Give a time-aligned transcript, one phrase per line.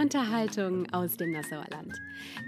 [0.00, 2.00] Unterhaltung aus dem Nassauer Land.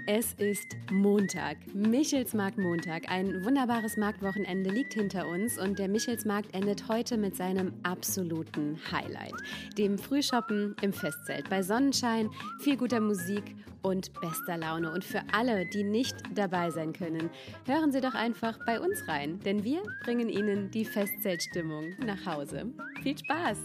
[0.05, 3.11] Es ist Montag, Michelsmarkt Montag.
[3.11, 9.33] Ein wunderbares Marktwochenende liegt hinter uns und der Michelsmarkt endet heute mit seinem absoluten Highlight,
[9.77, 12.29] dem Frühshoppen im Festzelt bei Sonnenschein,
[12.61, 13.43] viel guter Musik
[13.81, 14.89] und bester Laune.
[14.89, 17.29] Und für alle, die nicht dabei sein können,
[17.65, 22.71] hören Sie doch einfach bei uns rein, denn wir bringen Ihnen die Festzeltstimmung nach Hause.
[23.03, 23.57] Viel Spaß!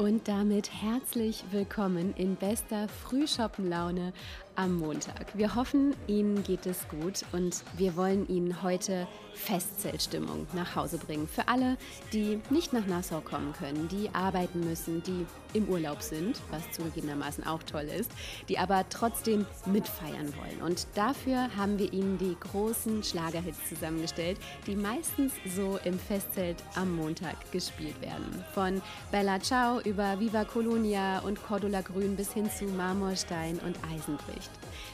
[0.00, 4.14] Und damit herzlich willkommen in bester Frühschoppenlaune
[4.56, 5.36] am Montag.
[5.36, 9.06] Wir hoffen, Ihnen geht es gut und wir wollen Ihnen heute
[9.40, 11.26] Festzeltstimmung nach Hause bringen.
[11.26, 11.76] Für alle,
[12.12, 17.44] die nicht nach Nassau kommen können, die arbeiten müssen, die im Urlaub sind, was zugegebenermaßen
[17.44, 18.10] auch toll ist,
[18.48, 20.62] die aber trotzdem mitfeiern wollen.
[20.62, 26.94] Und dafür haben wir Ihnen die großen Schlagerhits zusammengestellt, die meistens so im Festzelt am
[26.94, 28.44] Montag gespielt werden.
[28.54, 28.80] Von
[29.10, 34.50] Bella Ciao über Viva Colonia und Cordula Grün bis hin zu Marmorstein und Eisenbricht.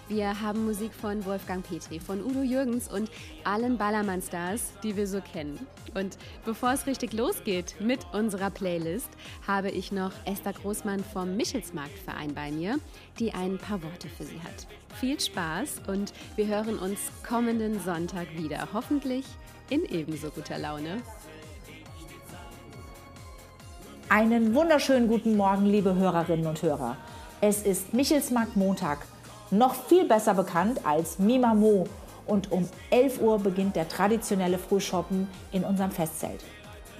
[0.08, 3.10] Wir haben Musik von Wolfgang Petri, von Udo Jürgens und
[3.44, 3.76] allen
[4.36, 5.66] Ballermann-Stars, die wir so kennen.
[5.94, 9.08] Und bevor es richtig losgeht mit unserer Playlist,
[9.46, 12.78] habe ich noch Esther Großmann vom Michelsmarktverein bei mir,
[13.18, 14.66] die ein paar Worte für Sie hat.
[15.00, 19.24] Viel Spaß und wir hören uns kommenden Sonntag wieder, hoffentlich
[19.70, 21.02] in ebenso guter Laune.
[24.08, 26.96] Einen wunderschönen guten Morgen, liebe Hörerinnen und Hörer.
[27.40, 28.98] Es ist Michelsmarkt Montag
[29.50, 31.86] noch viel besser bekannt als Mimamo.
[32.26, 36.42] Und um 11 Uhr beginnt der traditionelle Frühshoppen in unserem Festzelt.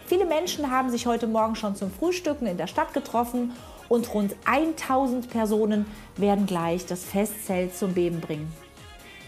[0.06, 3.52] Viele Menschen haben sich heute Morgen schon zum Frühstücken in der Stadt getroffen
[3.89, 5.86] und rund 1000 Personen
[6.17, 8.52] werden gleich das Festzelt zum Beben bringen.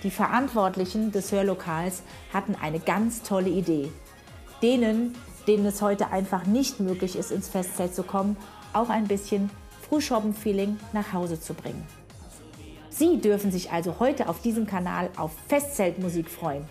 [0.05, 2.03] Die Verantwortlichen des Hörlokals
[2.33, 3.91] hatten eine ganz tolle Idee.
[4.63, 5.17] Denen,
[5.49, 8.37] denen es heute einfach nicht möglich ist, ins Festzelt zu kommen,
[8.73, 9.51] auch ein bisschen
[9.89, 11.85] Frühshoppen-Feeling nach Hause zu bringen.
[12.99, 16.65] Sie dürfen sich also heute auf diesem Kanal auf Festzeltmusik freuen.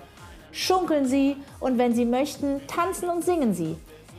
[0.52, 3.78] Schunkeln Sie und wenn Sie möchten, tanzen und singen Sie.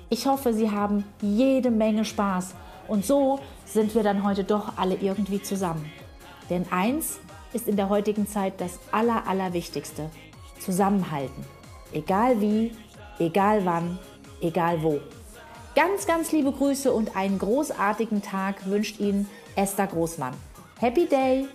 [0.08, 2.54] Ich hoffe, Sie haben jede Menge Spaß
[2.88, 5.84] und so sind wir dann heute doch alle irgendwie zusammen.
[6.48, 7.18] Denn eins
[7.52, 10.08] ist in der heutigen Zeit das Aller, Allerwichtigste.
[10.60, 11.44] Zusammenhalten.
[11.92, 12.72] Egal wie,
[13.18, 13.98] egal wann,
[14.40, 14.98] egal wo.
[15.74, 20.32] Ganz, ganz liebe Grüße und einen großartigen Tag wünscht Ihnen Esther Großmann.
[20.80, 21.46] Happy Day!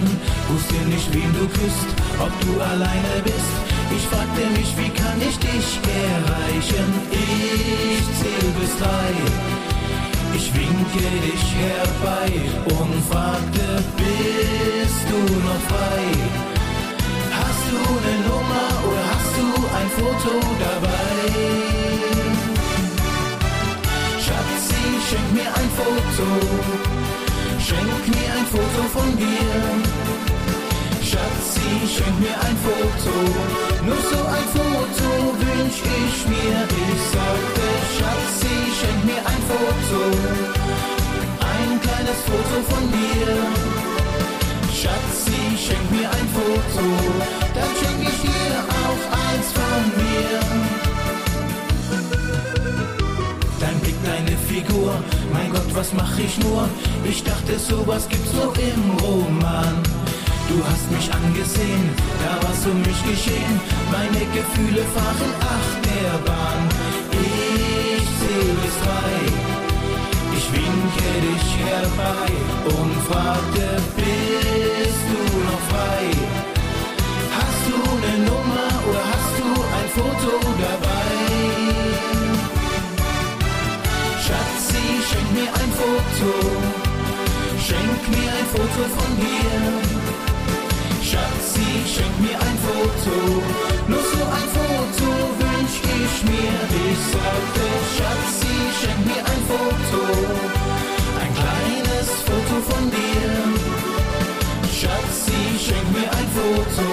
[0.00, 0.20] Vergleichen.
[0.48, 1.88] Wusste nicht, wen du küsst,
[2.18, 3.54] ob du alleine bist.
[3.96, 6.88] Ich fragte mich, wie kann ich dich erreichen?
[7.10, 9.12] Ich zähl bis drei.
[10.34, 12.30] Ich winke dich herbei
[12.64, 16.04] und fragte, bist du noch frei?
[17.38, 21.70] Hast du eine Nummer oder hast du ein Foto dabei?
[25.10, 26.26] Schenk mir ein Foto,
[27.58, 29.89] schenk mir ein Foto von dir.
[31.10, 33.14] Schatzi, schenk mir ein Foto,
[33.84, 35.10] nur so ein Foto
[35.42, 36.58] wünsch ich mir.
[36.86, 37.66] Ich sagte,
[37.96, 40.02] Schatzi, schenk mir ein Foto,
[41.54, 43.32] ein kleines Foto von dir.
[44.72, 46.86] Schatzi, schenk mir ein Foto,
[47.56, 48.54] dann schenk ich dir
[48.84, 50.40] auch eins von mir.
[54.02, 54.94] deine Figur.
[55.32, 56.68] Mein Gott, was mach ich nur?
[57.04, 59.99] Ich dachte, sowas gibt's nur im Roman.
[60.50, 61.90] Du hast mich angesehen,
[62.22, 63.54] da war's um mich geschehen.
[63.92, 66.62] Meine Gefühle fahren Achterbahn.
[67.12, 69.14] Ich zähl bis drei.
[70.36, 72.32] Ich winke dich herbei
[72.78, 76.06] und fragte, bist du noch frei?
[77.36, 79.48] Hast du eine Nummer oder hast du
[79.78, 81.10] ein Foto dabei?
[85.10, 86.32] schenk mir ein Foto,
[87.58, 89.99] schenk mir ein Foto von dir.
[91.10, 93.42] Schatzi, schenk mir ein Foto.
[93.88, 95.10] Nur so ein Foto
[95.42, 96.58] wünsch ich mir.
[96.86, 97.64] Ich sagte,
[97.96, 100.02] Schatzi, schenk mir ein Foto.
[101.20, 103.32] Ein kleines Foto von dir.
[104.70, 106.86] Schatzi, schenk mir ein Foto.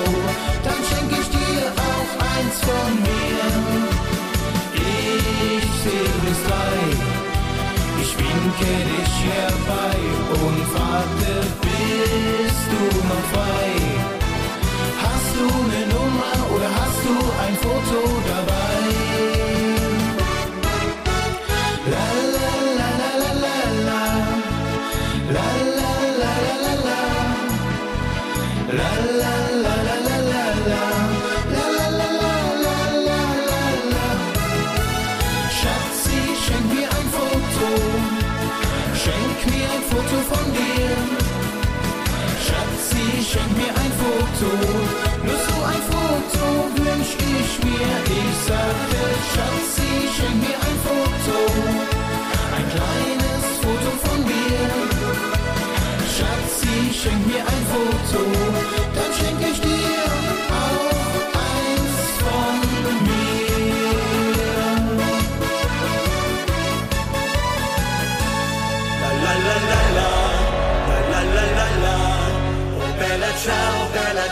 [0.66, 3.46] Dann schenk ich dir auch eins von mir.
[4.74, 6.80] Ich zähl bis drei.
[8.02, 10.00] Ich winke dich herbei
[10.42, 13.77] und warte, bist du noch frei?
[15.38, 18.47] du eine Nummer oder hast du ein Foto dabei?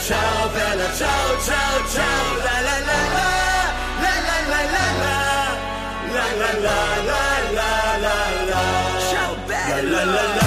[0.07, 3.27] ciao, bella ciao, ciao, ciao, la la la la,
[4.03, 5.17] la la la la la,
[6.13, 6.77] la la la
[7.09, 7.23] la
[7.57, 7.71] la
[8.03, 8.17] la
[8.49, 8.61] la,
[9.09, 10.44] ciao bella, la la la la.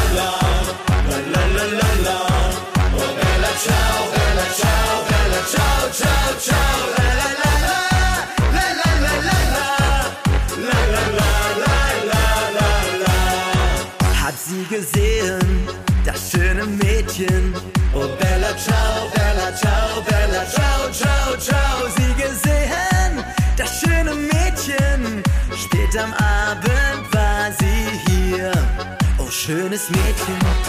[29.90, 30.67] Mädchen.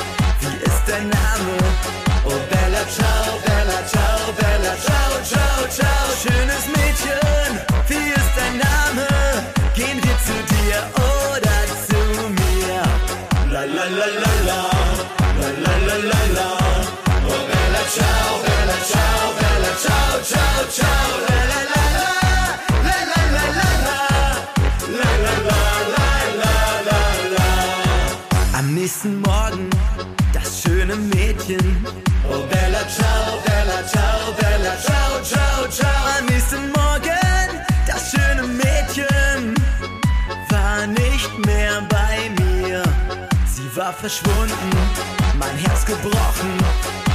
[43.79, 44.71] war verschwunden,
[45.39, 46.51] mein Herz gebrochen.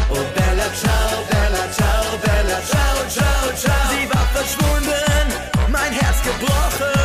[0.08, 3.90] Oh Bella Ciao, Bella Ciao, Bella Ciao, Ciao, Ciao.
[3.90, 5.26] Sie war verschwunden,
[5.68, 7.03] mein Herz gebrochen.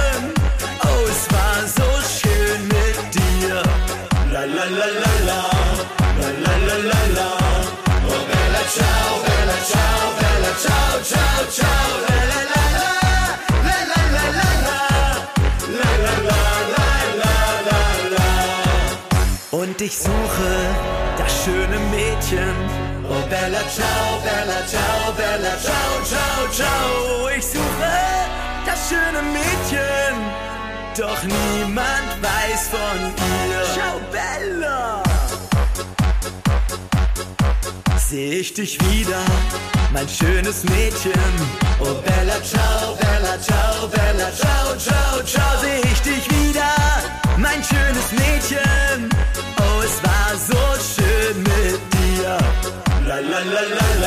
[19.89, 20.51] ich suche
[21.17, 22.55] das schöne Mädchen.
[23.09, 27.29] Oh Bella Ciao, Bella Ciao, Bella Ciao, Ciao, Ciao.
[27.35, 27.93] Ich suche
[28.67, 30.15] das schöne Mädchen,
[30.95, 32.99] doch niemand weiß von
[33.33, 33.63] ihr.
[33.73, 35.03] Ciao, Bella.
[37.97, 39.23] Seh ich dich wieder,
[39.91, 41.31] mein schönes Mädchen.
[41.79, 45.61] Oh Bella Ciao, Bella Ciao, Bella Ciao, Ciao, Ciao.
[45.61, 46.73] Seh ich dich wieder,
[47.37, 48.78] mein schönes Mädchen.
[53.61, 53.98] la la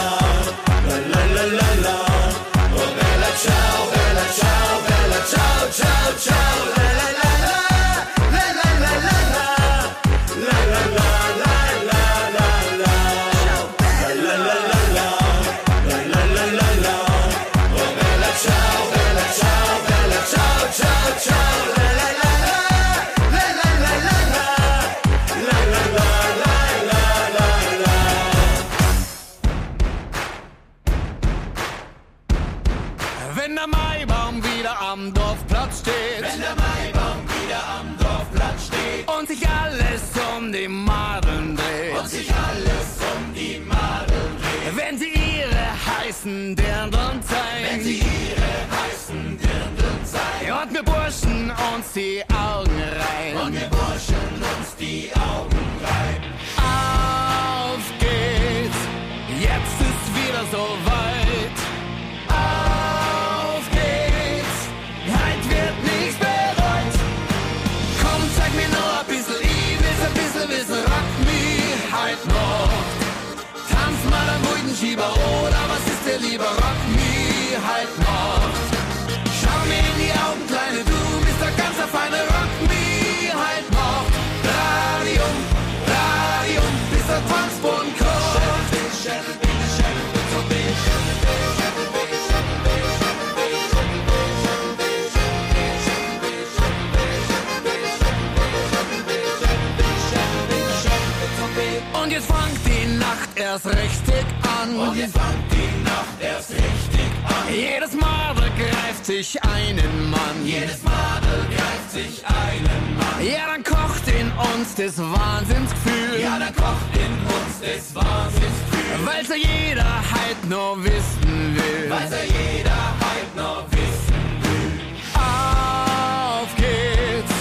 [105.02, 107.54] jetzt fangt die Nacht erst richtig an.
[107.54, 110.36] Jedes Madel greift sich einen Mann.
[110.44, 113.26] Jedes Madel greift sich einen Mann.
[113.26, 116.20] Ja, dann kocht in uns das Wahnsinnsgefühl.
[116.20, 119.06] Ja, dann kocht in uns das Wahnsinnsgefühl.
[119.06, 121.90] Weil's ja jeder halt nur wissen will.
[121.90, 124.80] Weil's ja jeder halt nur wissen will.
[125.14, 127.34] Auf geht's,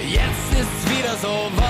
[0.00, 1.65] jetzt ist's wieder so weit.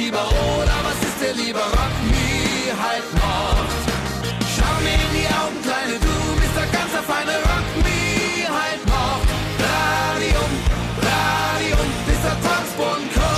[0.00, 3.66] Am Schieber oder was ist dir lieber, rock mich halt noch.
[4.54, 9.20] Schau mir in die Augen, Kleine, du bist der ganz feine Rock mich halt noch.
[9.60, 10.50] Radium,
[11.04, 13.28] Radium, bis der Tanzboden kommt.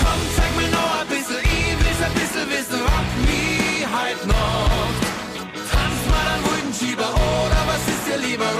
[0.00, 4.90] Komm, zeig mir noch ein bisschen, ich will's ein bisschen wissen, rock mich halt noch.
[5.70, 8.50] Tanz mal an ruhigen oder was ist dir lieber,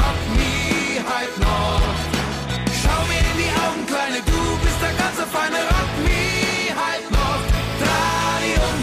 [5.32, 7.42] feine Rock mich halt noch.
[7.86, 8.78] Radium,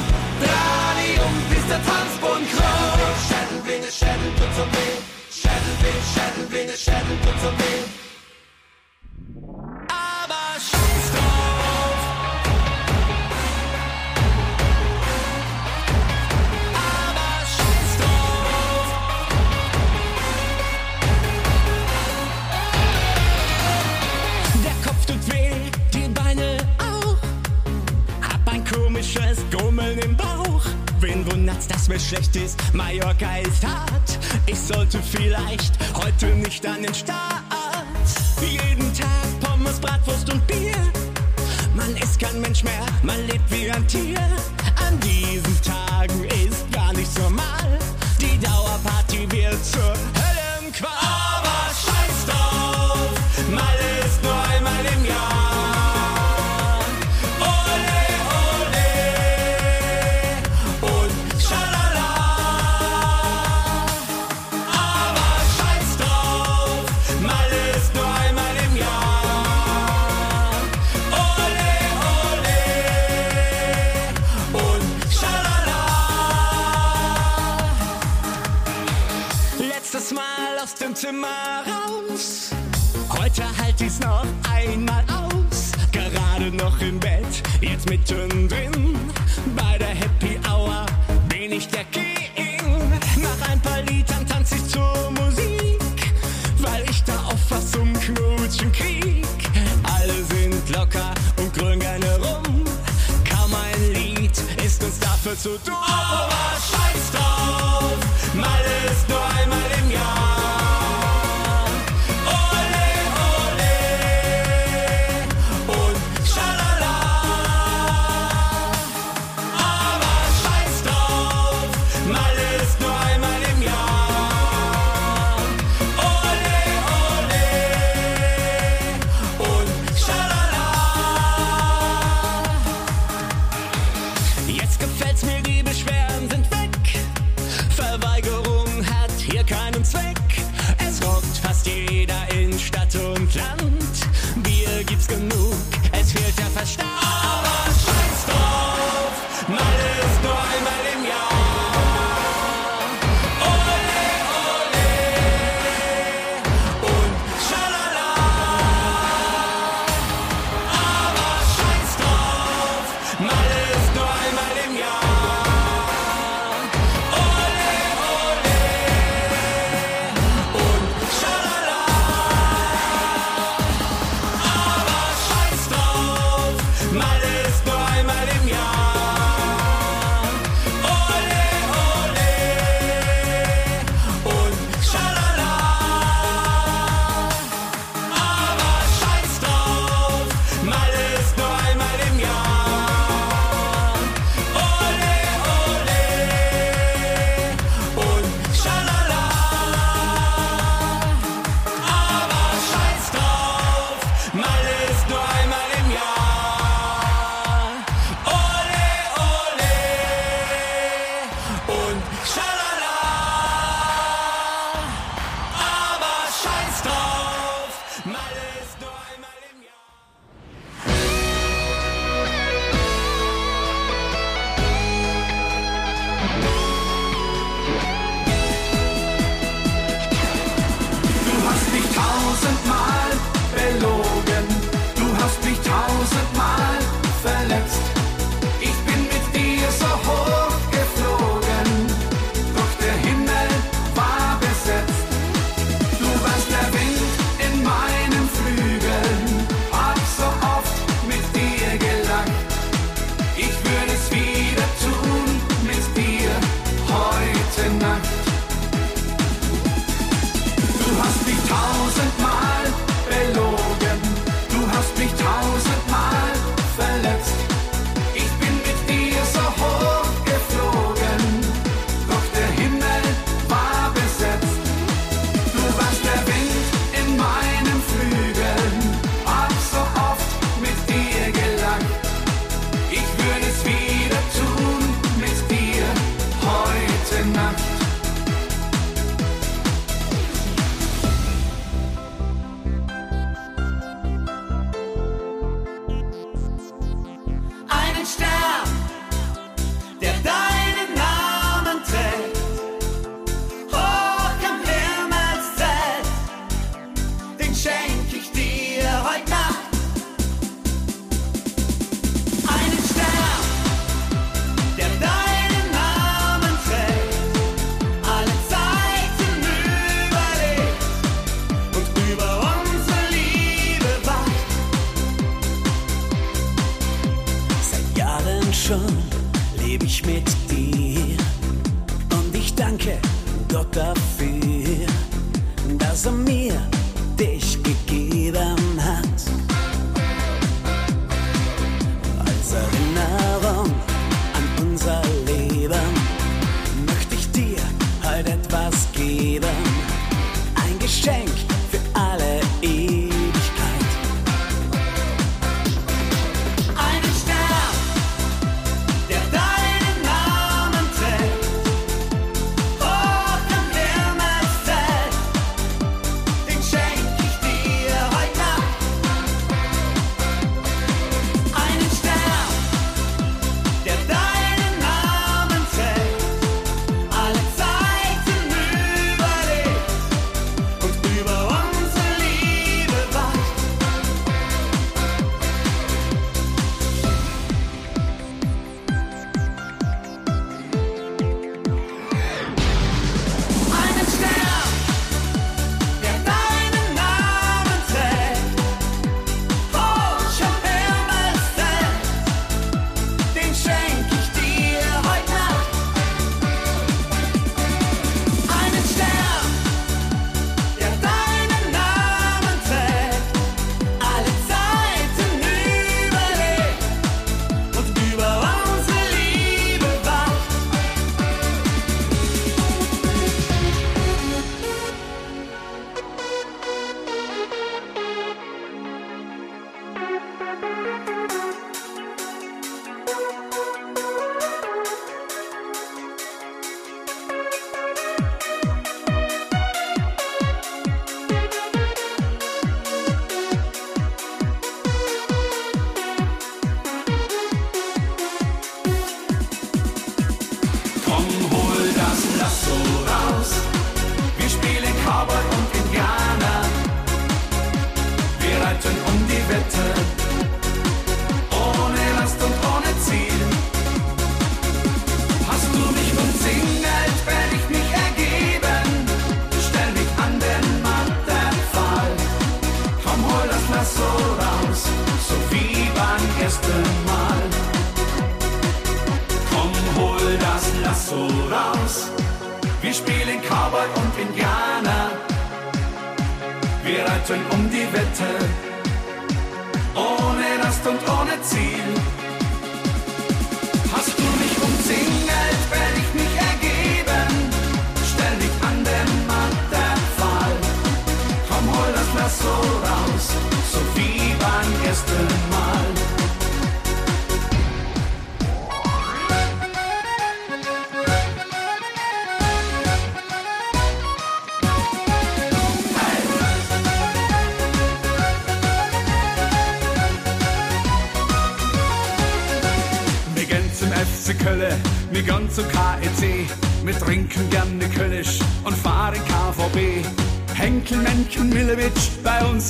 [0.48, 3.16] Radium, bis der Tanzboden kraut.
[3.28, 4.96] Schädelblinge, Schädel, tut so weh.
[5.40, 8.07] Schädelblinge, Schädelblinge, Schädel, tut so weh.
[31.48, 32.60] Wundert's, dass mir schlecht ist?
[32.74, 34.20] Mallorca ist hart.
[34.48, 37.42] Ich sollte vielleicht heute nicht an den Start.
[38.42, 40.76] Jeden Tag Pommes, Bratwurst und Bier.
[41.74, 44.20] Man ist kein Mensch mehr, man lebt wie ein Tier.
[44.86, 47.80] An diesen Tagen ist gar nichts normal.
[48.20, 49.94] Die Dauerparty wird zur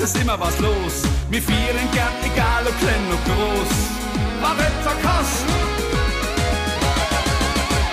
[0.08, 1.04] ist immer was los.
[1.30, 3.74] Mir fehlen gern, egal ob klein oder groß.
[4.42, 5.46] Baretta Kost,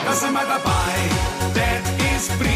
[0.05, 0.95] da sind wir dabei,
[1.55, 2.54] das ist prima.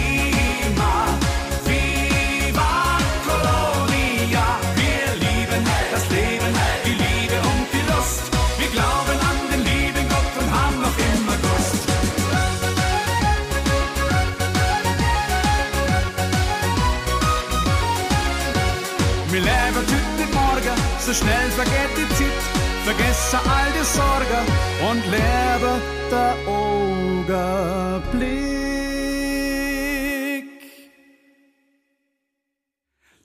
[21.09, 22.43] so schnell vergeht die Zeit,
[22.85, 24.45] vergesse all die Sorgen
[24.91, 27.29] und lebe der Augenblick.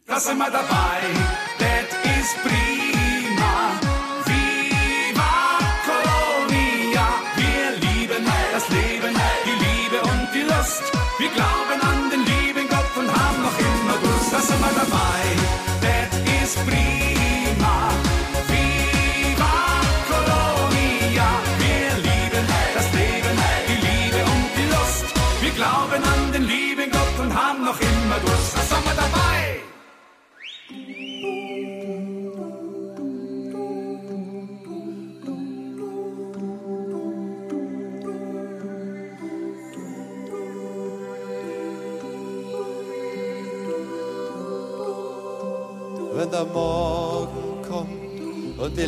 [0.07, 1.22] Das sind wir dabei.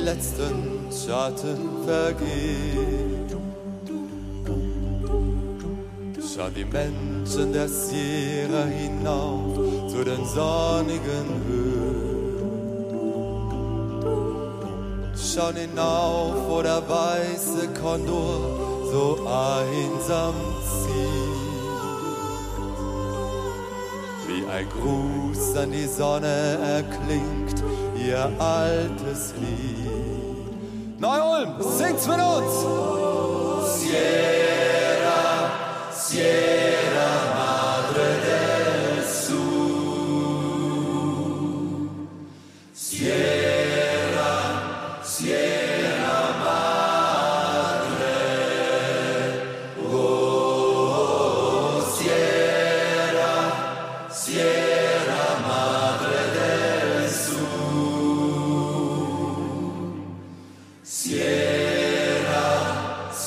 [0.06, 3.26] Letzten Schatten vergehen.
[6.36, 9.56] Schauen die Menschen der Sierra hinauf
[9.89, 12.15] zu den sonnigen Höhen.
[15.15, 18.39] Schauen hinauf, wo der weiße Kondor
[18.91, 20.36] so einsam
[20.84, 21.36] zieht.
[24.28, 27.63] Wie ein Gruß an die Sonne erklingt
[27.98, 29.75] ihr altes Lied.
[30.97, 33.75] Neu-Ulm, singt's mit uns!
[33.81, 35.49] Sierra,
[35.91, 36.64] Sierra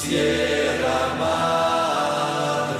[0.09, 2.79] Sierra Madre.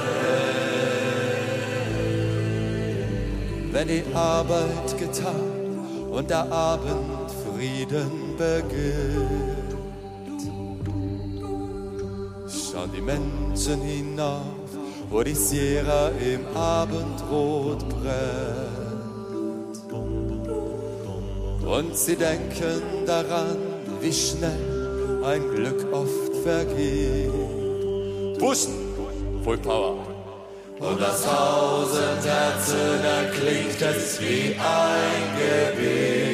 [3.71, 9.61] Wenn die Arbeit getan und der Abend Frieden beginnt,
[12.49, 14.69] schauen die Menschen hinauf,
[15.11, 18.79] wo die Sierra im Abendrot brennt.
[21.63, 23.57] Und sie denken daran,
[24.01, 27.31] wie schnell ein Glück oft vergeht.
[28.39, 28.73] Pushen,
[29.43, 29.97] Full Power.
[30.79, 36.28] Und das tausend Herzen erklingt es wie ein Gebet.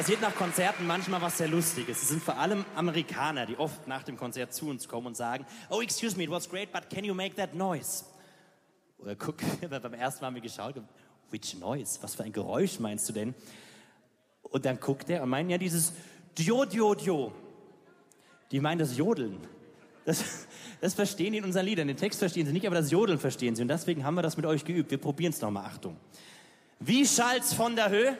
[0.00, 2.00] Passiert nach Konzerten manchmal was sehr Lustiges.
[2.00, 5.44] Es sind vor allem Amerikaner, die oft nach dem Konzert zu uns kommen und sagen,
[5.68, 8.06] oh, excuse me, it was great, but can you make that noise?
[8.96, 10.76] Oder guck, beim ersten Mal haben wir geschaut,
[11.30, 11.98] which noise?
[12.00, 13.34] Was für ein Geräusch meinst du denn?
[14.40, 15.92] Und dann guckt er und meint ja dieses
[16.38, 17.32] Dio, Dio, Dio.
[18.52, 19.36] Die meinen das Jodeln.
[20.06, 20.46] Das,
[20.80, 21.88] das verstehen die in unseren Liedern.
[21.88, 23.60] Den Text verstehen sie nicht, aber das Jodeln verstehen sie.
[23.60, 24.90] Und deswegen haben wir das mit euch geübt.
[24.90, 25.66] Wir probieren es nochmal.
[25.66, 25.98] Achtung.
[26.78, 28.16] Wie schallt's von der Höhe?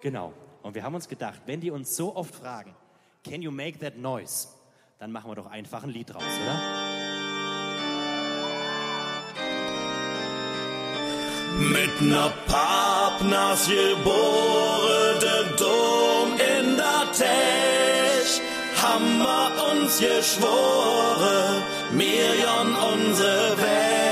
[0.00, 0.34] Genau.
[0.62, 2.74] Und wir haben uns gedacht, wenn die uns so oft fragen,
[3.22, 4.48] can you make that noise?
[4.98, 6.60] Dann machen wir doch einfach ein Lied draus, oder?
[11.58, 18.40] Mit ner Papnas den Dom in der Tech,
[18.82, 24.03] haben wir uns geschworen, mir jon unsere Weg.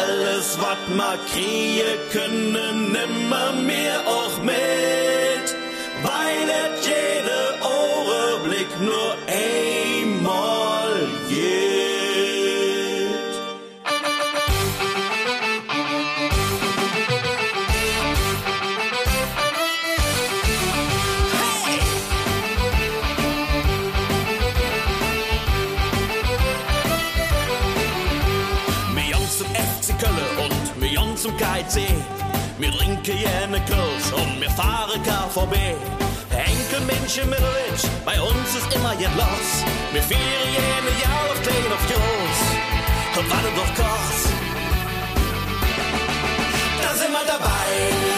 [0.00, 5.46] Alles, wat ma kriege können, nimmer mir auch mit,
[6.06, 9.69] weil et jede Augenblick nur einmal
[31.30, 31.96] zum Kölle
[32.54, 35.54] und mir trinken gerne Kölsch und wir fahren KVB.
[36.30, 39.64] Enkelmenschen Middlewitz, bei uns ist immer jetzt los.
[39.92, 42.40] Wir feiern jene Jahr auf klein auf Jungs.
[43.18, 44.28] Und warte doch kurz.
[46.82, 48.09] Da sind wir dabei,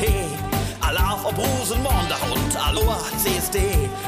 [0.00, 0.30] Tee.
[0.80, 3.58] Alaf ob Rosenmontag und Aloha CSD.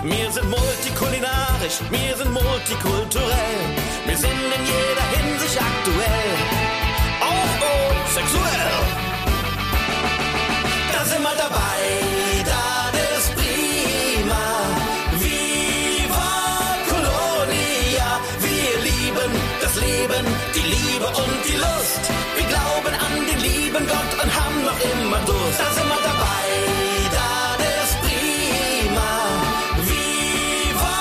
[0.05, 3.61] Wir sind multikulinarisch, wir sind multikulturell.
[4.07, 6.33] Wir sind in jeder Hinsicht aktuell.
[7.29, 8.73] Auch und sexuell.
[10.93, 12.10] Da sind wir dabei,
[24.93, 25.59] immer Durst.
[25.61, 26.47] Da sind wir dabei,
[27.17, 29.13] das ist prima.
[29.89, 30.99] Viva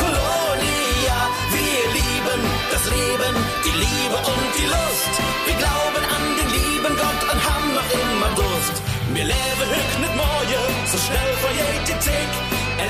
[0.00, 1.18] Colonia,
[1.54, 3.34] wir lieben das Leben,
[3.64, 5.14] die Liebe und die Lust.
[5.46, 8.76] Wir glauben an den lieben Gott und haben immer Durst.
[9.14, 12.32] Wir leben höchst nicht morgen, so schnell vergeht die Tick.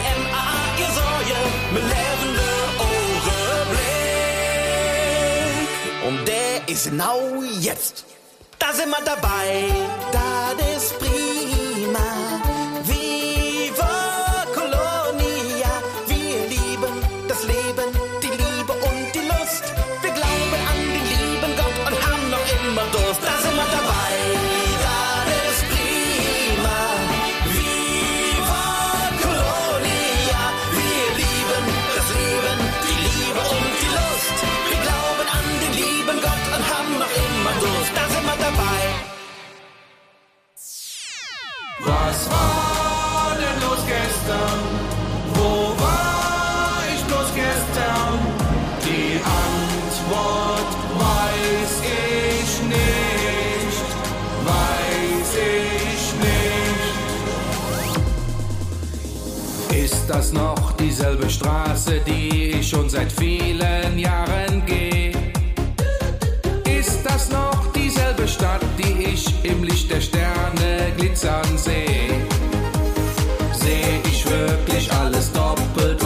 [0.00, 0.48] LMA,
[0.80, 1.38] ihr Säue,
[1.74, 2.64] wir leben der
[3.70, 4.14] Blick.
[6.08, 7.20] Und der ist genau
[7.60, 8.13] jetzt.
[8.66, 9.68] Da sind wir dabei,
[10.10, 11.53] das ist prima.
[60.24, 65.12] Das noch dieselbe Straße, die ich schon seit vielen Jahren gehe?
[66.64, 72.08] Ist das noch dieselbe Stadt, die ich im Licht der Sterne glitzern sehe?
[73.52, 76.03] Sehe ich wirklich alles doppelt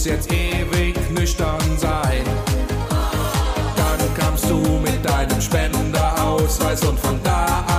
[0.00, 2.24] muss jetzt ewig nüchtern sein.
[3.76, 7.69] Dann kamst du mit deinem Spenderausweis und von da an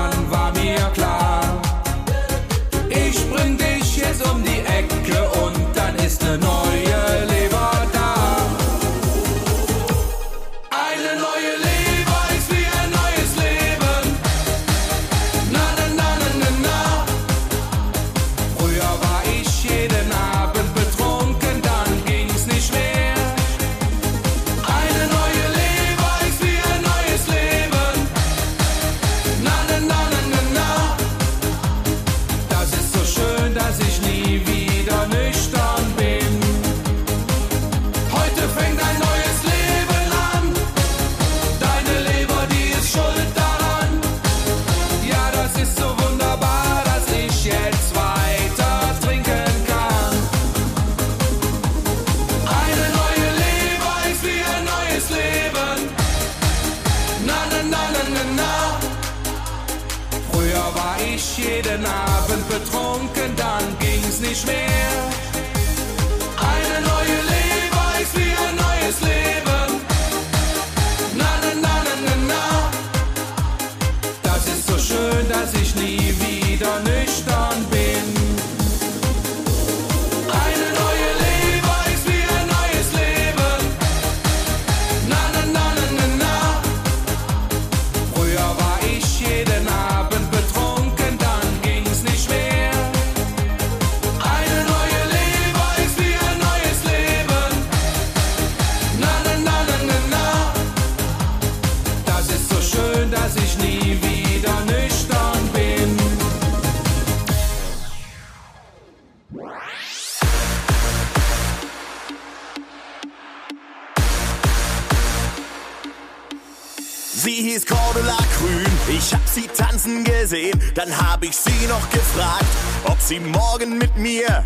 [123.11, 124.45] sie morgen mit mir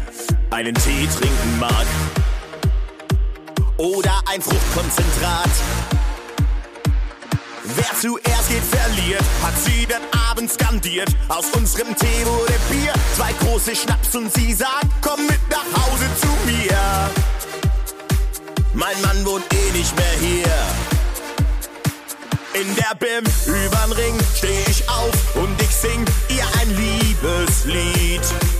[0.50, 1.86] einen Tee trinken mag.
[3.78, 5.52] Oder ein Fruchtkonzentrat.
[7.64, 10.02] Wer zuerst geht, verliert, hat sie den
[10.32, 11.10] Abend skandiert.
[11.28, 16.06] Aus unserem Tee wurde Bier, zwei große Schnaps und sie sagt, komm mit nach Hause
[16.20, 17.12] zu mir.
[18.74, 20.52] Mein Mann wohnt eh nicht mehr hier.
[22.60, 28.55] In der BIM übern Ring steh ich auf und ich sing ihr ein Liebeslied.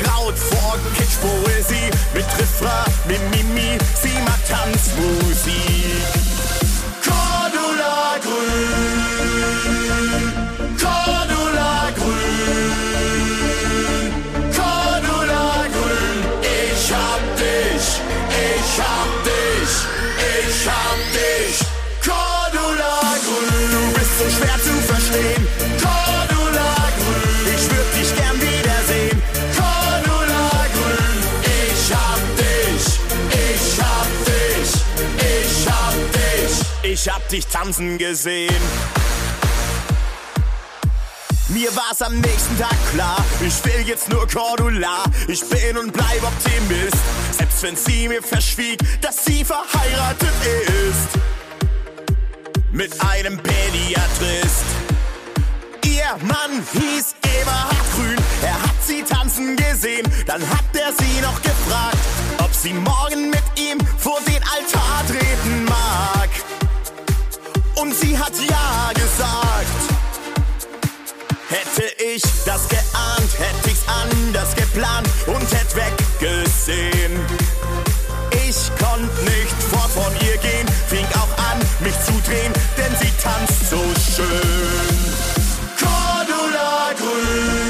[0.00, 5.77] Kraut vor Kitschpoesie mit Refrain, Mimimi, sie macht Tanzmusik.
[37.38, 38.62] Dich tanzen gesehen.
[41.48, 45.04] Mir war's am nächsten Tag klar, ich will jetzt nur Cordula.
[45.28, 46.96] Ich bin und bleib Optimist,
[47.30, 50.34] selbst wenn sie mir verschwieg, dass sie verheiratet
[50.88, 51.10] ist.
[52.72, 54.66] Mit einem Pädiatrist.
[55.84, 60.06] Ihr Mann hieß Eberhard Grün, er hat sie tanzen gesehen.
[60.26, 61.98] Dann hat er sie noch gefragt,
[62.38, 66.47] ob sie morgen mit ihm vor den Altar treten mag.
[67.80, 69.88] Und sie hat ja gesagt.
[71.48, 77.20] Hätte ich das geahnt, hätte ich's anders geplant und hätte weggesehen.
[78.48, 83.12] Ich konnte nicht fort von ihr gehen, fing auch an, mich zu drehen, denn sie
[83.22, 83.80] tanzt so
[84.12, 84.98] schön.
[85.78, 87.67] Cordula grün,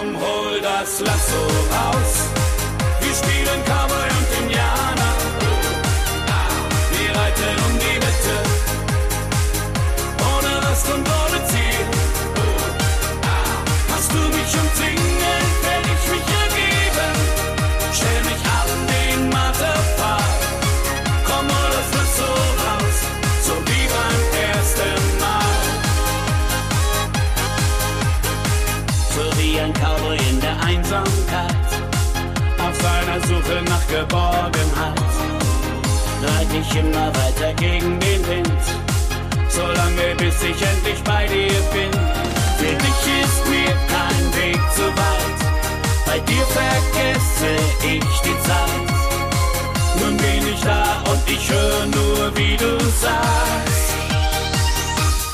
[0.00, 1.42] Komm, hol das Lasso
[1.76, 2.12] raus.
[3.00, 3.79] Wir spielen Cowboy
[33.90, 35.00] Geborgenheit,
[36.22, 38.62] reite ich immer weiter gegen den Wind,
[39.48, 41.90] solange bis ich endlich bei dir bin.
[42.58, 45.40] Für dich ist mir kein Weg zu weit,
[46.06, 48.90] bei dir vergesse ich die Zeit.
[50.00, 53.90] Nun bin ich da und ich höre nur, wie du sagst.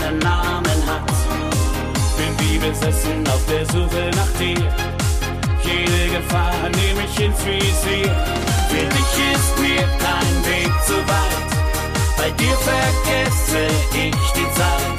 [0.07, 1.07] keinen Namen hat.
[2.17, 4.73] Bin wie besessen auf der Suche nach dir.
[5.63, 8.15] Jede Gefahr nehme ich ins Visier.
[8.69, 11.51] Für dich ist mir kein Weg zu weit.
[12.17, 14.97] Bei dir vergesse ich die Zeit.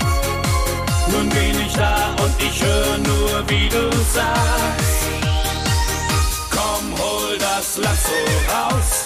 [1.11, 5.07] Nun bin ich da und ich höre nur, wie du sagst.
[6.49, 8.19] Komm, hol das Lasso
[8.51, 8.96] raus.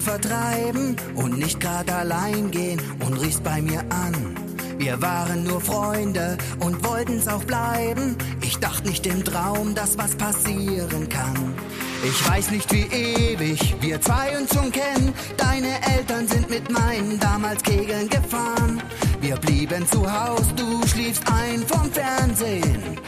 [0.00, 4.36] Vertreiben und nicht grad allein gehen und riechst bei mir an.
[4.78, 8.16] Wir waren nur Freunde und wollten's auch bleiben.
[8.40, 11.54] Ich dachte nicht im Traum, dass was passieren kann.
[12.02, 15.12] Ich weiß nicht wie ewig wir zwei uns schon kennen.
[15.36, 18.82] Deine Eltern sind mit meinen damals Kegeln gefahren.
[19.20, 22.98] Wir blieben zu Haus, du schliefst ein vom Fernsehen.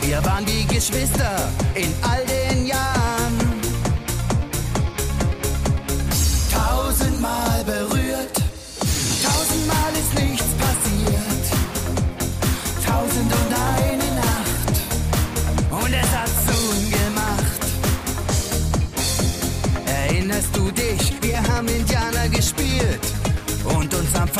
[0.00, 3.15] Wir waren wie Geschwister in all den Jahren.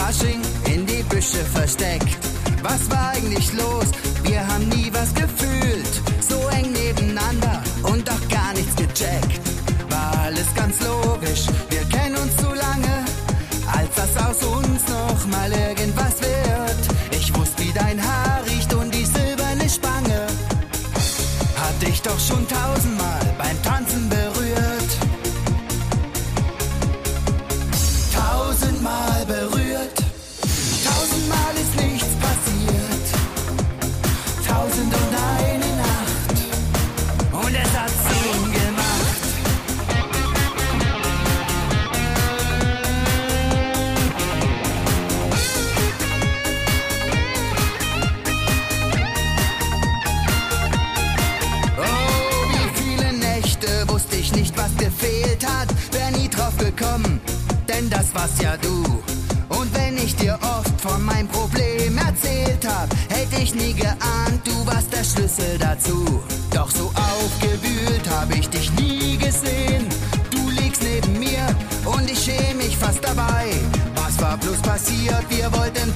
[0.07, 0.41] Fasching
[0.73, 2.17] in die Büsche versteckt.
[2.63, 3.87] Was war eigentlich los?
[4.23, 5.46] Wir haben nie was gefühlt.
[58.17, 58.83] warst ja du.
[59.49, 64.67] Und wenn ich dir oft von meinem Problem erzählt hab, hätte ich nie geahnt, du
[64.67, 66.23] warst der Schlüssel dazu.
[66.51, 69.87] Doch so aufgewühlt hab ich dich nie gesehen.
[70.31, 71.47] Du liegst neben mir
[71.85, 73.47] und ich schäme mich fast dabei.
[73.95, 75.25] Was war bloß passiert?
[75.29, 75.93] Wir wollten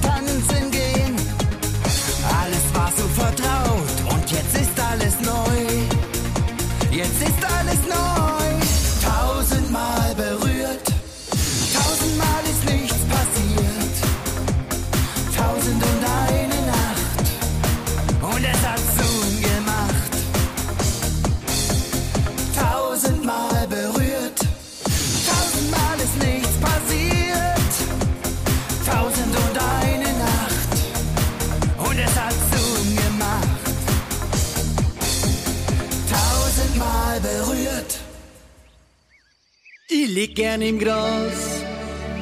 [40.21, 41.63] lieg gern im Gras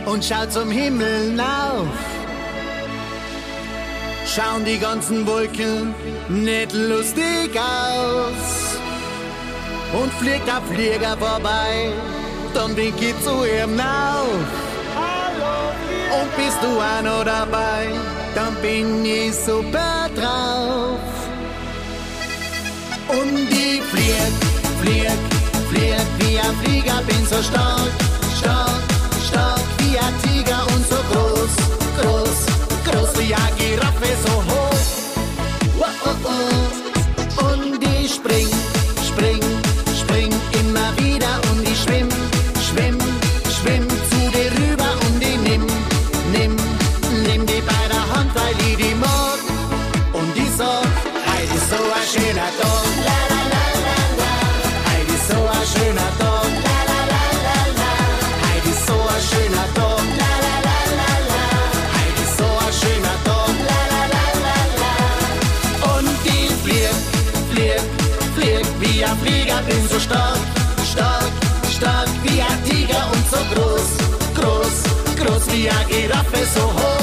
[0.06, 1.98] und schau zum Himmel auf.
[4.26, 5.94] Schauen die ganzen Wolken
[6.30, 8.78] nicht lustig aus.
[10.00, 11.92] Und fliegt der Flieger vorbei,
[12.54, 14.48] dann wink ich zu ihm auf.
[16.18, 17.82] Und bist du auch noch dabei,
[18.34, 21.00] dann bin ich super drauf.
[23.10, 24.34] Und die flieg,
[24.82, 25.39] flieg,
[25.90, 27.90] wird wie ein Flieger, bin so stark,
[28.38, 28.70] stark,
[29.28, 31.56] stark wie ein Tiger und so groß,
[32.00, 32.46] groß,
[32.86, 34.78] groß wie eine Giraffe, so hoch.
[35.80, 36.69] Oh, oh, oh.
[75.50, 76.99] día y so hoch.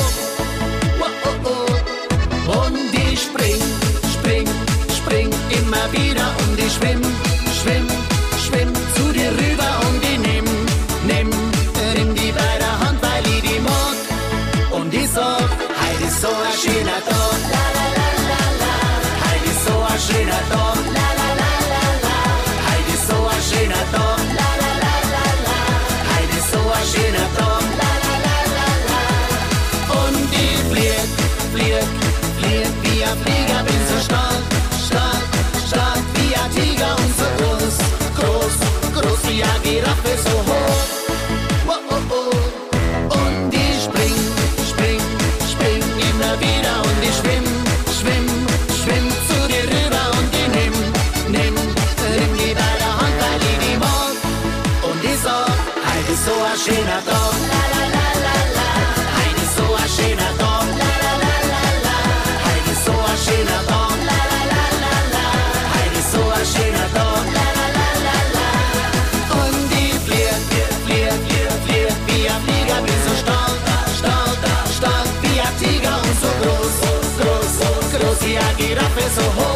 [79.17, 79.56] so hold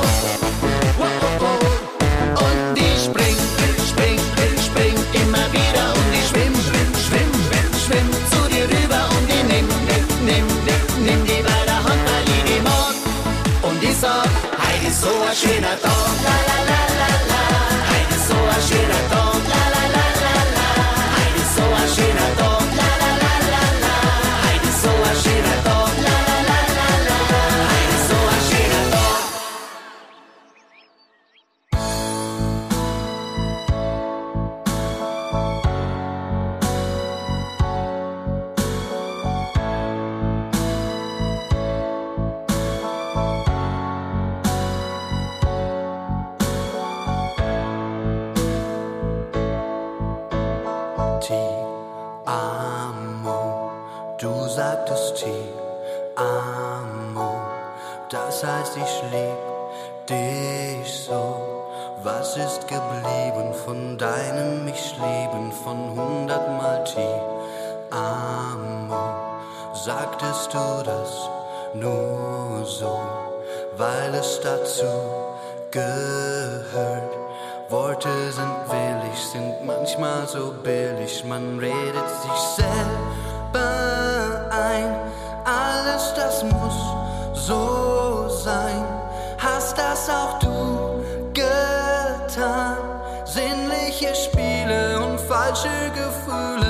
[93.91, 96.70] Gespräche, Spiele und falsche Gefühle.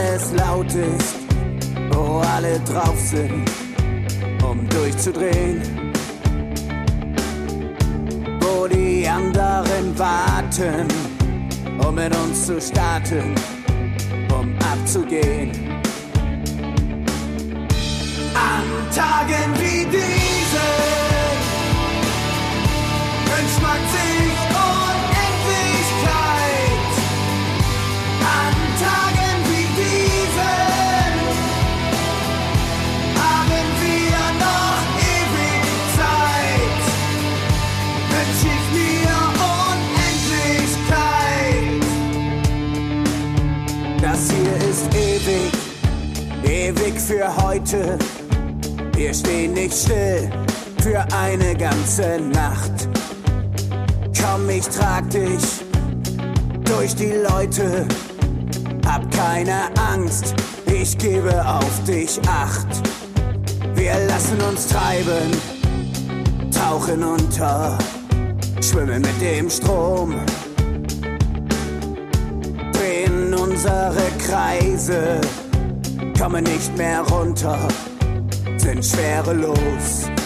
[0.00, 1.14] Alles laut ist,
[1.90, 3.44] wo alle drauf sind,
[4.42, 5.60] um durchzudrehen.
[8.40, 10.88] Wo die anderen warten,
[11.86, 13.34] um mit uns zu starten,
[14.32, 15.50] um abzugehen.
[18.34, 20.70] An Tagen wie diesen
[23.26, 24.19] wünscht man sich
[47.10, 47.98] für heute.
[48.94, 50.30] Wir stehen nicht still
[50.80, 52.88] für eine ganze Nacht.
[54.16, 55.42] Komm, ich trag dich
[56.64, 57.84] durch die Leute.
[58.86, 60.36] Hab keine Angst,
[60.66, 62.68] ich gebe auf dich Acht.
[63.74, 65.32] Wir lassen uns treiben,
[66.56, 67.76] tauchen unter,
[68.60, 70.14] schwimmen mit dem Strom.
[72.72, 75.20] Drehen unsere Kreise,
[76.20, 77.58] kommen nicht mehr runter
[78.58, 80.19] sind schwerelos.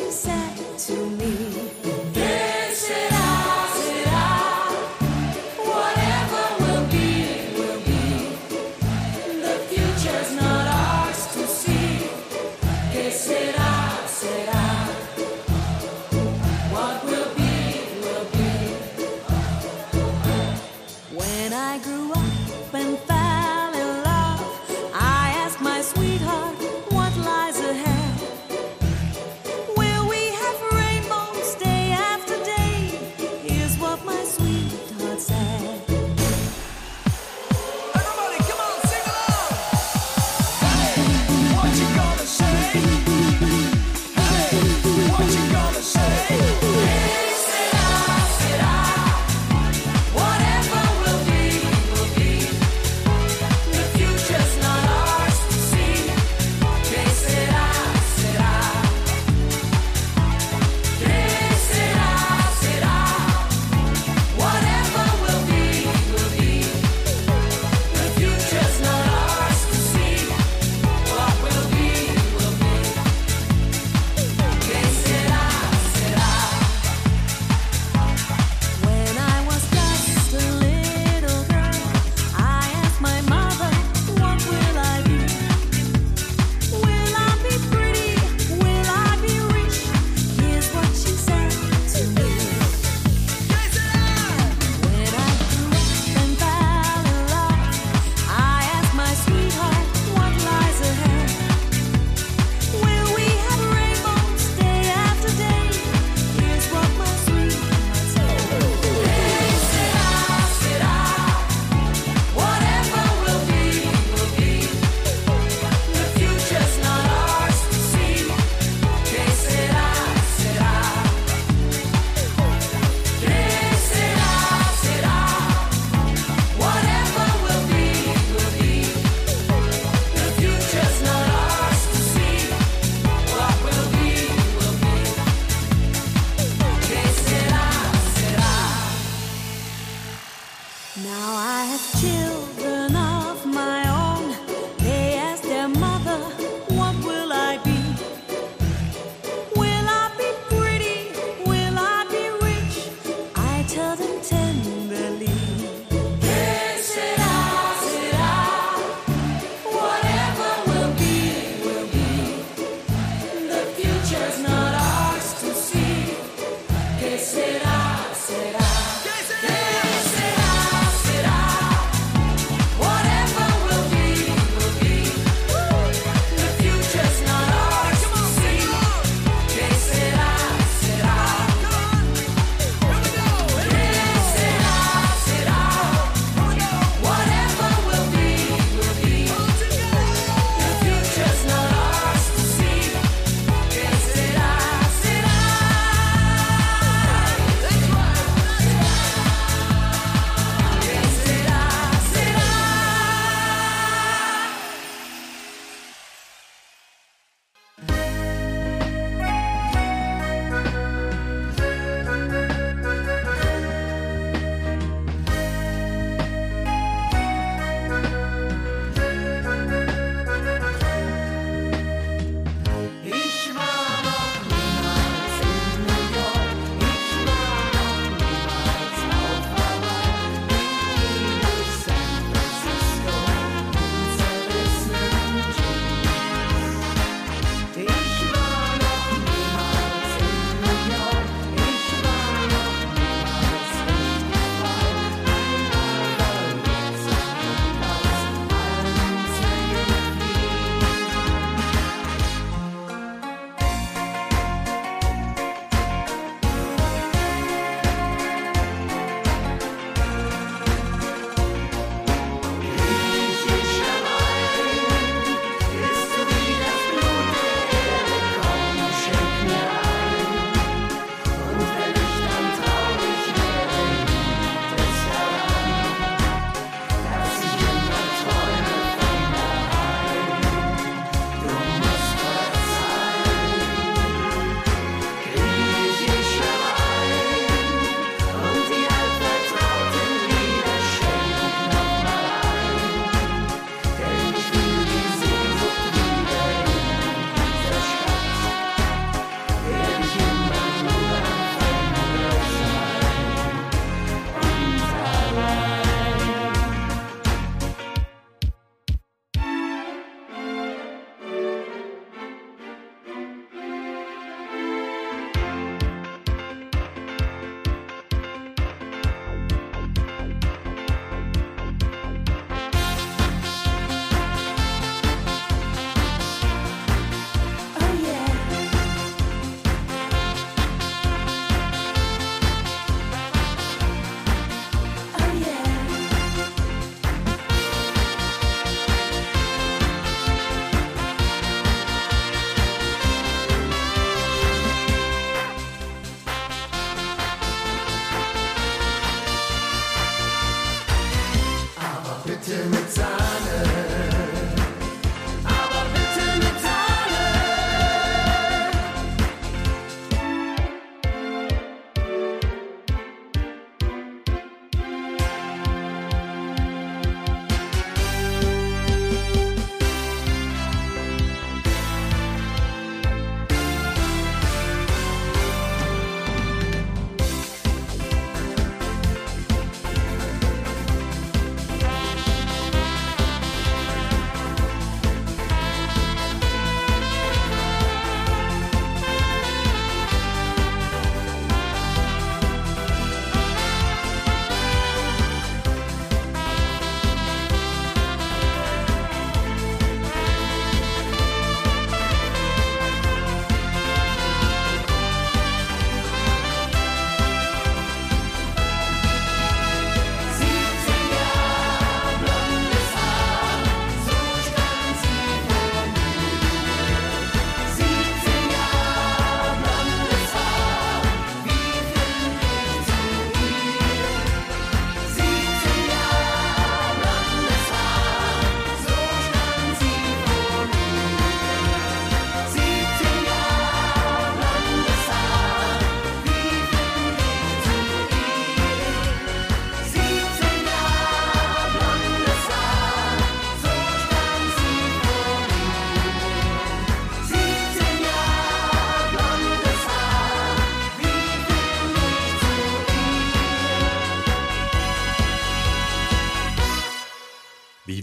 [0.00, 1.29] you said to me.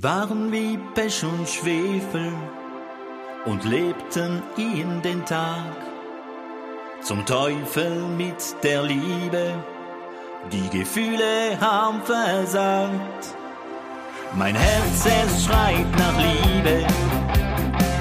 [0.08, 2.32] Waren wie Pech und Schwefel
[3.44, 5.76] und lebten in den Tag.
[7.02, 9.46] Zum Teufel mit der Liebe,
[10.50, 13.24] die Gefühle haben versagt.
[14.34, 16.86] Mein Herz, es schreit nach Liebe,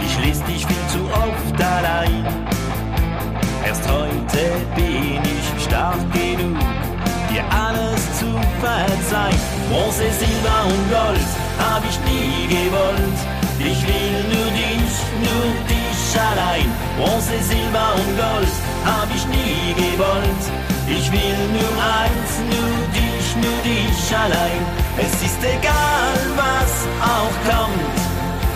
[0.05, 2.25] ich ließ dich viel zu oft allein.
[3.67, 4.43] Erst heute
[4.77, 6.76] bin ich stark genug,
[7.37, 8.29] dir alles zu
[8.61, 9.41] verzeihen.
[9.69, 11.31] Bronze, Silber und Gold
[11.61, 13.21] hab ich nie gewollt.
[13.59, 14.95] Ich will nur dich,
[15.27, 16.69] nur dich allein.
[16.99, 20.45] Bronze, Silber und Gold hab ich nie gewollt.
[20.89, 24.63] Ich will nur eins, nur dich, nur dich allein.
[24.97, 26.73] Es ist egal, was
[27.17, 27.99] auch kommt.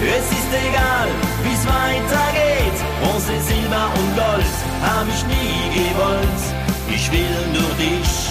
[0.01, 1.09] Es ist egal,
[1.45, 2.79] wie's weitergeht.
[3.03, 4.55] Bronze, Silber und Gold
[4.89, 6.43] hab ich nie gewollt.
[6.89, 8.30] Ich will nur dich.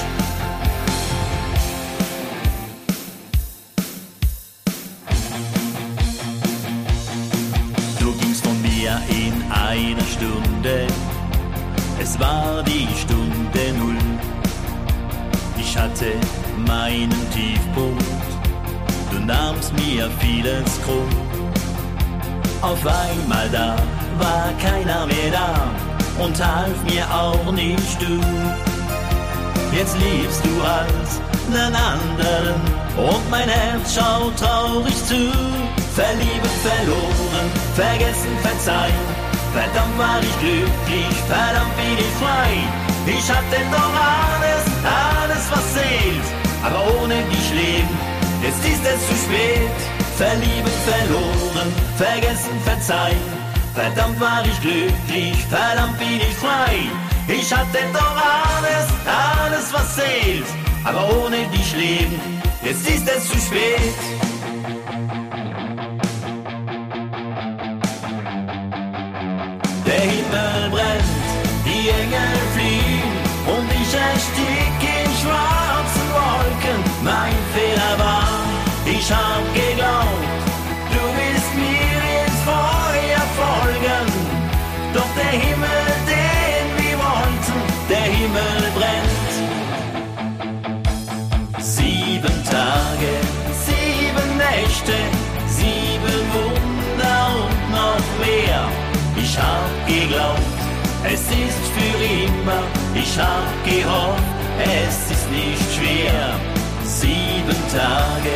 [9.52, 10.88] Einer Stunde.
[12.02, 13.98] Es war die Stunde Null.
[15.60, 16.14] Ich hatte
[16.68, 18.04] meinen Tiefpunkt.
[19.12, 21.10] Du nahmst mir vieles krumm.
[22.62, 23.76] Auf einmal da
[24.18, 28.20] war keiner mehr da und half mir auch nicht du.
[29.76, 31.22] Jetzt liebst du als
[31.52, 32.56] den anderen
[32.98, 35.32] und mein Herz schaut traurig zu.
[35.96, 39.19] Verlieben, verloren, vergessen, verzeihen.
[39.54, 42.54] Verdammt war ich glücklich, verdammt bin ich frei.
[43.08, 46.28] Ich hatte doch alles, alles was zählt,
[46.64, 47.98] aber ohne dich leben,
[48.44, 49.78] jetzt ist es zu spät.
[50.18, 53.18] Verlieben, verloren, vergessen, verzeihen.
[53.74, 56.78] Verdammt war ich glücklich, verdammt bin ich frei.
[57.28, 58.16] Ich hatte doch
[58.58, 60.46] alles, alles was zählt,
[60.84, 62.20] aber ohne dich leben,
[62.64, 64.29] jetzt ist es zu spät.
[70.40, 71.04] Himmel brennt,
[71.66, 73.14] die Engel fliegen
[73.48, 76.80] und ich erstick in schwarzen Wolken.
[77.04, 78.28] Mein Fehler war,
[78.86, 79.44] ich hab
[99.42, 100.60] hab geglaubt,
[101.04, 102.64] es ist für immer.
[102.94, 104.24] Ich hab gehofft,
[104.60, 106.36] es ist nicht schwer.
[106.84, 108.36] Sieben Tage,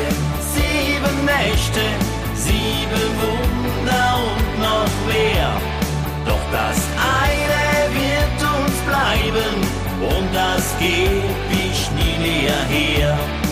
[0.53, 1.85] sieben Nächte,
[2.35, 5.51] sieben Wunder und noch mehr.
[6.25, 6.79] Doch das
[7.19, 7.61] eine
[7.99, 9.55] wird uns bleiben
[10.01, 13.42] und das geb ich nie mehr her.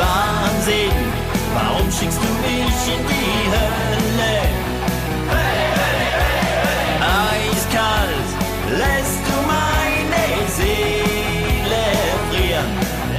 [0.00, 0.96] Wahnsinn.
[1.54, 4.34] Warum schickst du mich in die Hölle?
[7.30, 8.30] Eiskalt
[8.82, 10.24] lässt du meine
[10.58, 11.84] Seele
[12.28, 12.70] frieren.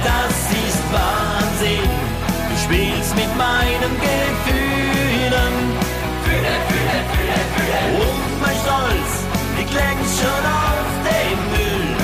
[0.08, 1.90] Das ist Wahnsinn.
[2.48, 5.54] Du spielst mit meinen Gefühlen.
[6.24, 7.80] Fühle, fühle, fühle, fühle.
[8.02, 9.12] Und mein Stolz
[9.56, 11.96] liegt längst schon auf dem Müll.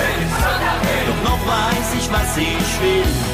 [1.09, 3.28] Doch noch weiß ich, was ich will.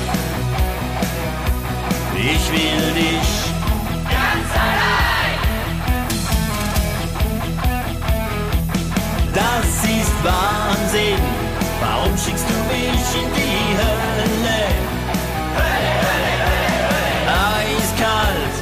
[2.26, 3.30] Ich will dich
[4.08, 5.38] ganz allein.
[9.34, 11.20] Das ist Wahnsinn.
[11.82, 14.58] Warum schickst du mich in die Hölle?
[15.58, 17.34] Hölle, Hölle, Hölle, Hölle.
[17.58, 18.54] Eiskalt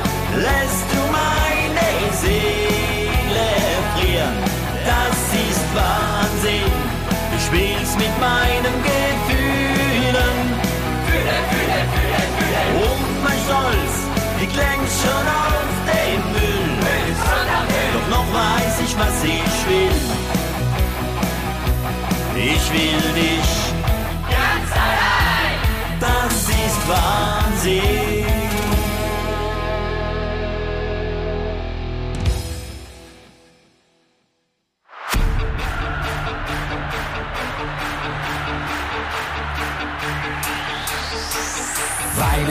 [0.46, 1.88] lässt du meine
[2.20, 3.48] Seele
[3.94, 4.38] frieren.
[4.84, 5.18] Das
[5.48, 6.72] ist Wahnsinn.
[7.30, 8.91] Du spielst mit meinen Gefühlen.
[14.62, 16.72] Längst schon auf dem Müll.
[17.94, 20.00] Doch noch weiß ich, was ich will.
[22.34, 23.50] Ich will dich
[24.36, 25.58] ganz allein.
[26.00, 28.11] Das ist Wahnsinn.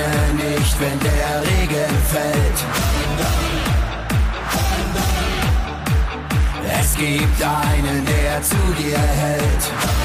[0.02, 2.60] Weine nicht, wenn der Regen fällt.
[6.80, 10.01] Es gibt einen, der zu dir hält.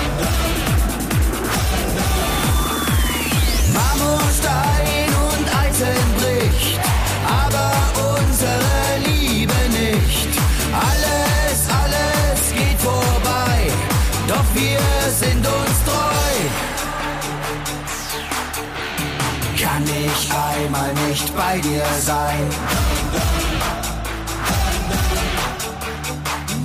[20.05, 22.49] ich einmal nicht bei dir sein.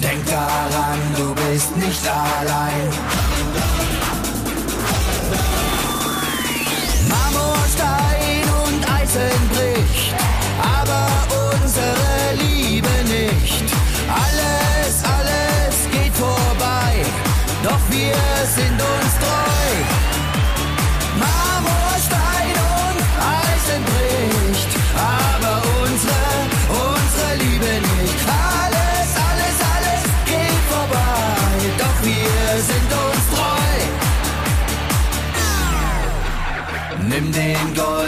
[0.02, 3.20] Denk daran, du bist nicht allein.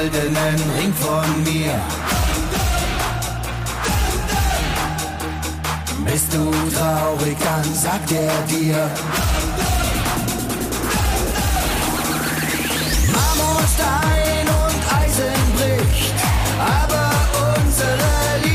[0.03, 1.79] goldenen Ring von mir.
[6.05, 8.89] Bist du traurig, dann sagt er dir.
[13.13, 16.19] Marmorstein und Eisen bricht,
[16.59, 17.11] aber
[17.55, 18.52] unsere Liebe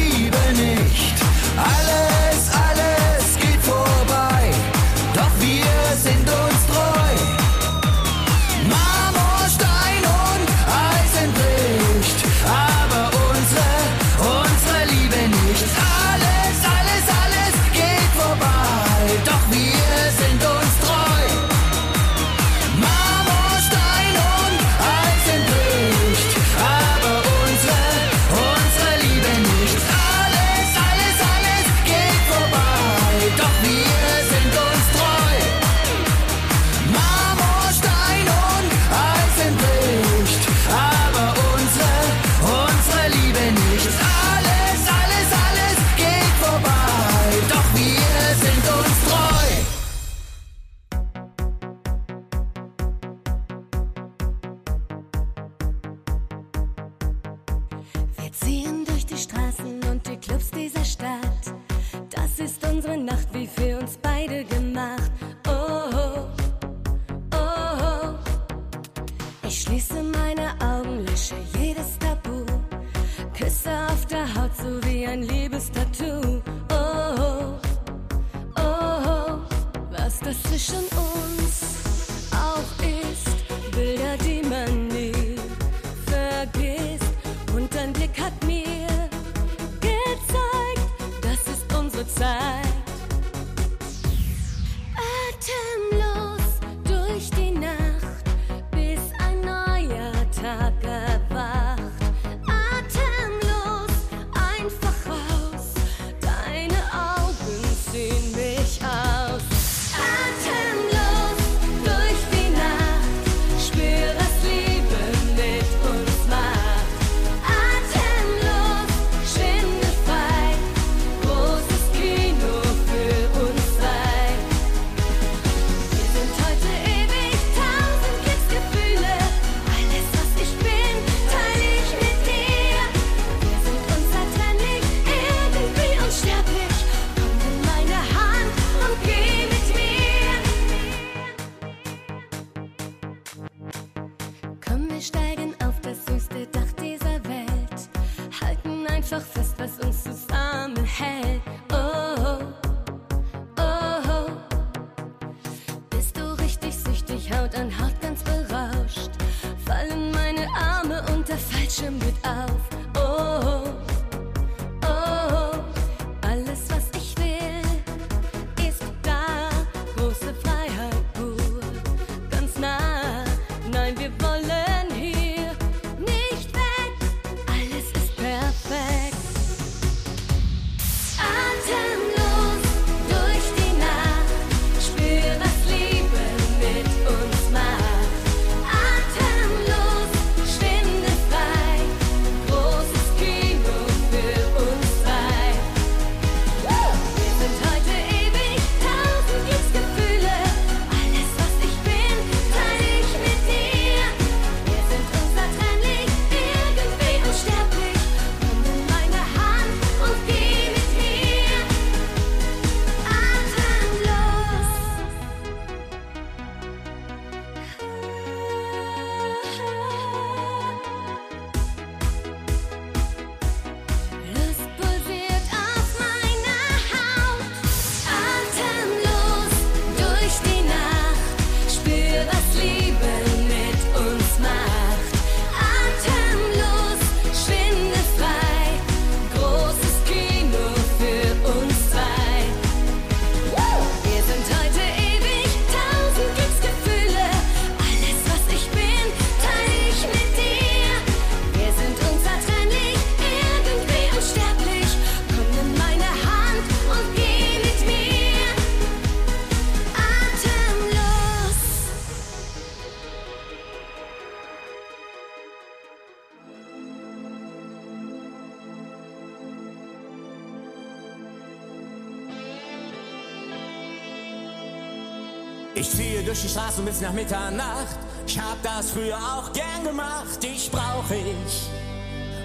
[276.39, 277.99] durch die Straßen bis nach Mitternacht.
[278.27, 281.69] Ich hab das früher auch gern gemacht, dich brauch ich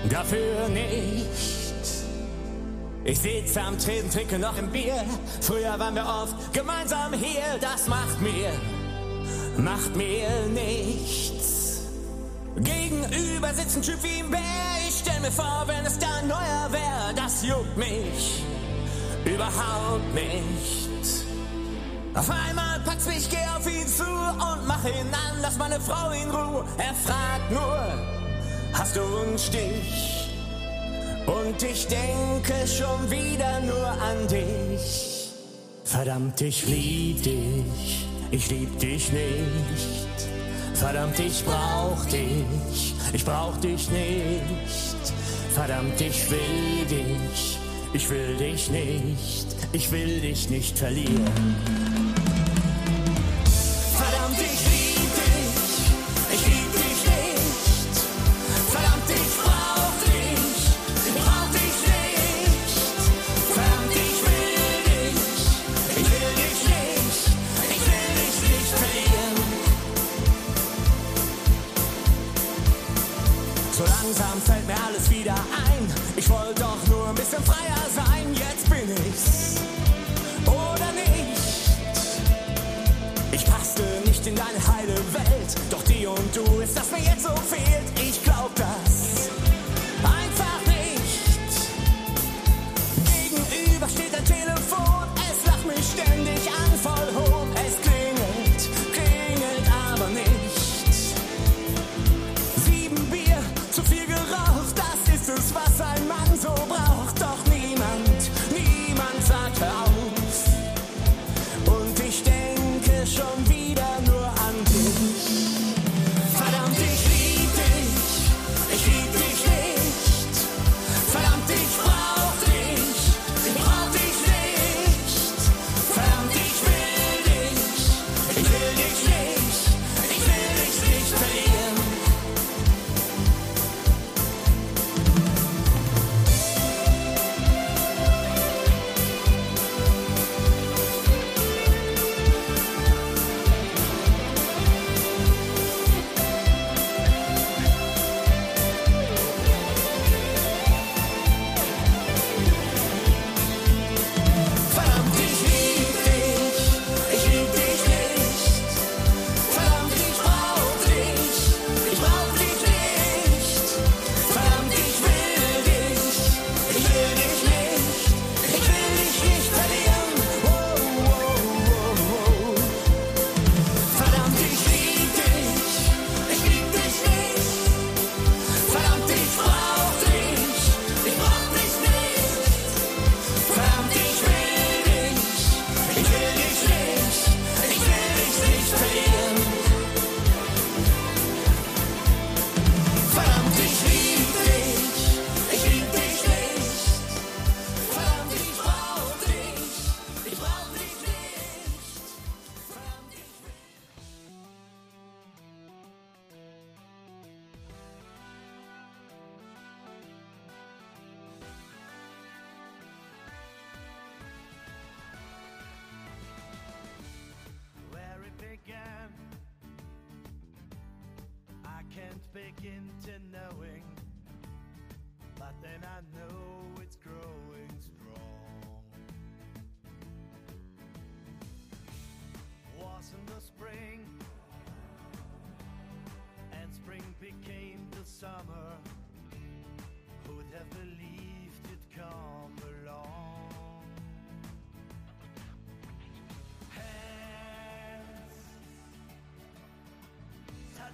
[0.10, 1.28] dafür nicht.
[3.04, 4.96] Ich sitz am Tresen, trinke noch ein Bier.
[5.42, 8.52] Früher waren wir oft gemeinsam hier, das macht mir,
[9.58, 11.82] macht mir nichts.
[12.56, 14.40] Gegenüber sitzt ein Typ wie ein Bär,
[14.88, 17.14] ich stell mir vor, wenn es da neuer wäre.
[17.16, 18.44] das juckt mich
[19.26, 21.23] überhaupt nicht.
[22.16, 26.12] Auf einmal packt's mich, geh auf ihn zu und mach ihn an, lass meine Frau
[26.12, 26.64] in Ruhe.
[26.78, 27.94] Er fragt nur,
[28.74, 30.30] hast du einen Stich?
[31.26, 35.32] Und ich denke schon wieder nur an dich.
[35.86, 40.28] Verdammt, ich lieb dich, ich lieb dich nicht.
[40.76, 45.14] Verdammt, ich brauch dich, ich brauch dich nicht.
[45.54, 47.58] Verdammt, ich will dich,
[47.94, 52.13] ich will dich nicht ich will dich nicht verlieren.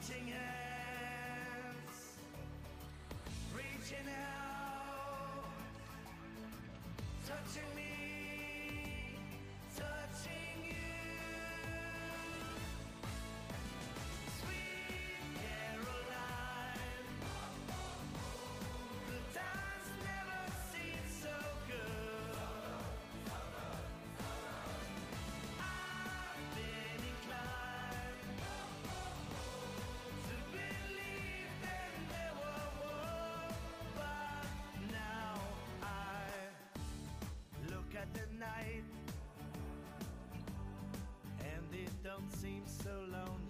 [0.10, 0.59] imagem é.
[38.40, 38.84] night.
[41.42, 43.49] And it don't seem so lonely.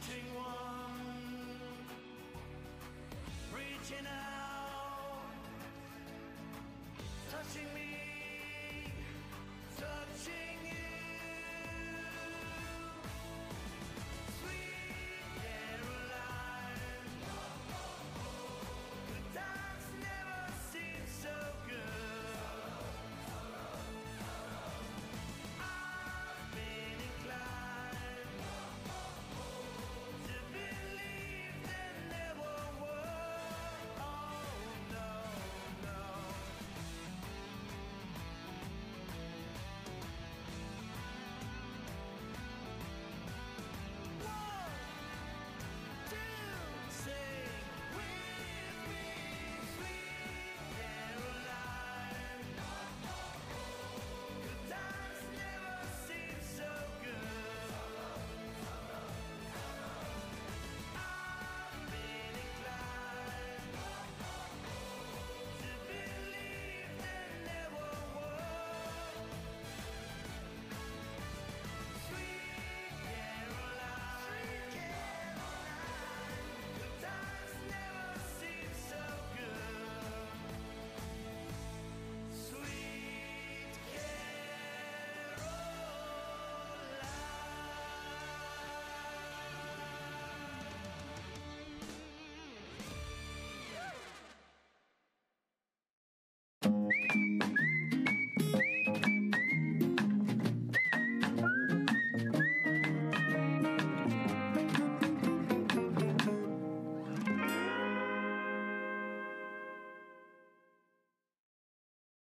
[0.00, 1.76] Touching one,
[3.54, 5.20] reaching out,
[7.30, 7.89] touching me